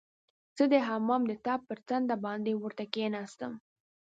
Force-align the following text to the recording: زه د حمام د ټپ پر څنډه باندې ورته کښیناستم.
زه 0.57 0.63
د 0.73 0.75
حمام 0.87 1.21
د 1.27 1.31
ټپ 1.45 1.61
پر 1.69 1.79
څنډه 1.87 2.15
باندې 2.25 2.51
ورته 2.55 2.83
کښیناستم. 2.93 3.53